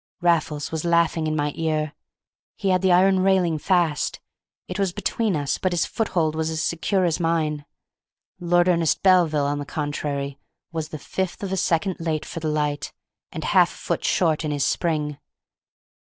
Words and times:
Raffles 0.21 0.71
was 0.71 0.83
laughing 0.83 1.27
in 1.27 1.35
my 1.35 1.51
ear; 1.55 1.93
he 2.55 2.69
had 2.69 2.81
the 2.81 2.91
iron 2.91 3.19
railing 3.19 3.59
fast; 3.59 4.19
it 4.67 4.79
was 4.79 4.91
between 4.93 5.35
us, 5.35 5.59
but 5.59 5.73
his 5.73 5.85
foothold 5.85 6.33
was 6.33 6.49
as 6.49 6.59
secure 6.63 7.05
as 7.05 7.19
mine. 7.19 7.65
Lord 8.39 8.67
Ernest 8.67 9.03
Belville, 9.03 9.45
on 9.45 9.59
the 9.59 9.63
contrary, 9.63 10.39
was 10.71 10.89
the 10.89 10.97
fifth 10.97 11.43
of 11.43 11.51
a 11.51 11.55
second 11.57 11.97
late 11.99 12.25
for 12.25 12.39
the 12.39 12.49
light, 12.49 12.91
and 13.31 13.43
half 13.43 13.71
a 13.71 13.77
foot 13.77 14.03
short 14.03 14.43
in 14.43 14.49
his 14.49 14.65
spring. 14.65 15.19